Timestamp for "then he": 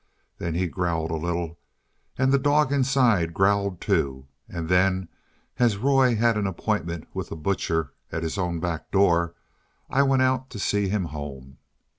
0.39-0.65